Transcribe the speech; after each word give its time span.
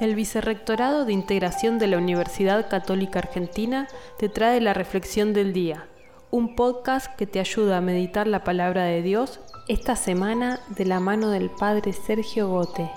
El 0.00 0.14
Vicerrectorado 0.14 1.04
de 1.04 1.12
Integración 1.12 1.78
de 1.78 1.86
la 1.86 1.98
Universidad 1.98 2.70
Católica 2.70 3.18
Argentina 3.18 3.86
te 4.18 4.30
trae 4.30 4.58
la 4.62 4.72
Reflexión 4.72 5.34
del 5.34 5.52
Día, 5.52 5.88
un 6.30 6.56
podcast 6.56 7.14
que 7.16 7.26
te 7.26 7.38
ayuda 7.38 7.76
a 7.76 7.82
meditar 7.82 8.26
la 8.26 8.42
palabra 8.42 8.84
de 8.84 9.02
Dios 9.02 9.40
esta 9.68 9.96
semana 9.96 10.58
de 10.70 10.86
la 10.86 11.00
mano 11.00 11.28
del 11.28 11.50
Padre 11.50 11.92
Sergio 11.92 12.48
Gote. 12.48 12.90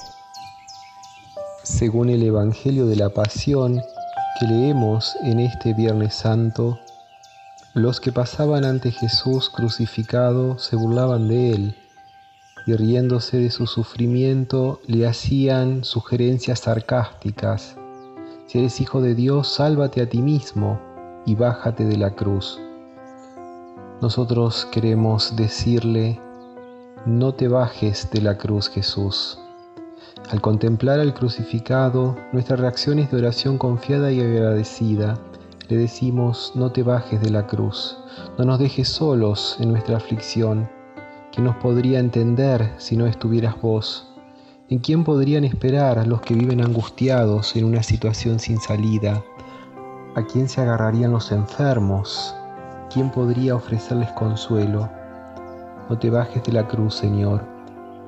Según 1.63 2.09
el 2.09 2.23
Evangelio 2.23 2.87
de 2.87 2.95
la 2.95 3.09
Pasión 3.09 3.81
que 4.39 4.47
leemos 4.47 5.17
en 5.23 5.41
este 5.41 5.73
Viernes 5.73 6.15
Santo, 6.15 6.79
los 7.73 7.99
que 7.99 8.13
pasaban 8.13 8.63
ante 8.63 8.91
Jesús 8.91 9.49
crucificado 9.49 10.57
se 10.57 10.77
burlaban 10.77 11.27
de 11.27 11.51
él 11.51 11.82
y 12.65 12.75
riéndose 12.75 13.37
de 13.37 13.51
su 13.51 13.67
sufrimiento 13.67 14.79
le 14.87 15.07
hacían 15.07 15.83
sugerencias 15.83 16.59
sarcásticas. 16.59 17.75
Si 18.47 18.59
eres 18.59 18.79
hijo 18.79 19.01
de 19.01 19.15
Dios, 19.15 19.47
sálvate 19.47 20.01
a 20.01 20.09
ti 20.09 20.21
mismo 20.21 20.79
y 21.25 21.35
bájate 21.35 21.85
de 21.85 21.97
la 21.97 22.11
cruz. 22.11 22.59
Nosotros 24.01 24.67
queremos 24.71 25.35
decirle, 25.35 26.19
no 27.05 27.33
te 27.33 27.47
bajes 27.47 28.09
de 28.11 28.21
la 28.21 28.37
cruz 28.37 28.69
Jesús. 28.69 29.39
Al 30.29 30.39
contemplar 30.39 30.99
al 30.99 31.13
crucificado, 31.13 32.15
nuestra 32.31 32.55
reacción 32.55 32.99
es 32.99 33.11
de 33.11 33.17
oración 33.17 33.57
confiada 33.57 34.11
y 34.11 34.21
agradecida. 34.21 35.19
Le 35.67 35.77
decimos, 35.77 36.53
no 36.55 36.71
te 36.71 36.83
bajes 36.83 37.21
de 37.21 37.29
la 37.29 37.47
cruz, 37.47 37.97
no 38.37 38.45
nos 38.45 38.59
dejes 38.59 38.87
solos 38.87 39.57
en 39.59 39.71
nuestra 39.71 39.97
aflicción 39.97 40.69
¿Quién 41.33 41.45
nos 41.45 41.55
podría 41.55 41.97
entender 41.97 42.75
si 42.77 42.95
no 42.95 43.07
estuvieras 43.07 43.59
vos? 43.59 44.07
¿En 44.69 44.77
quién 44.77 45.03
podrían 45.03 45.43
esperar 45.43 46.05
los 46.05 46.21
que 46.21 46.35
viven 46.35 46.61
angustiados 46.61 47.55
en 47.55 47.65
una 47.65 47.81
situación 47.81 48.37
sin 48.37 48.59
salida? 48.59 49.23
¿A 50.13 50.21
quién 50.27 50.47
se 50.47 50.61
agarrarían 50.61 51.11
los 51.11 51.31
enfermos? 51.31 52.35
¿Quién 52.93 53.09
podría 53.09 53.55
ofrecerles 53.55 54.11
consuelo? 54.11 54.87
No 55.89 55.97
te 55.97 56.11
bajes 56.11 56.43
de 56.43 56.51
la 56.51 56.67
cruz, 56.67 56.93
Señor, 56.93 57.43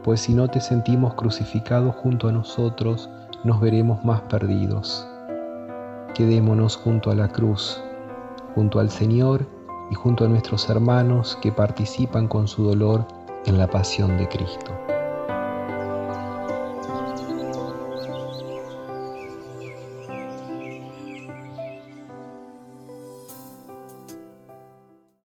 pues 0.03 0.21
si 0.21 0.35
no 0.35 0.47
te 0.47 0.61
sentimos 0.61 1.15
crucificado 1.15 1.91
junto 1.93 2.27
a 2.27 2.31
nosotros, 2.31 3.09
nos 3.43 3.59
veremos 3.59 4.05
más 4.05 4.21
perdidos. 4.21 5.07
Quedémonos 6.13 6.77
junto 6.77 7.09
a 7.09 7.15
la 7.15 7.27
cruz, 7.29 7.81
junto 8.53 8.77
al 8.77 8.91
Señor 8.91 9.54
y 9.89 9.95
junto 9.95 10.25
a 10.25 10.27
nuestros 10.27 10.69
hermanos 10.69 11.37
que 11.41 11.51
participan 11.51 12.27
con 12.27 12.47
su 12.47 12.63
dolor 12.63 13.05
en 13.45 13.57
la 13.57 13.67
pasión 13.67 14.17
de 14.17 14.27
Cristo. 14.27 14.71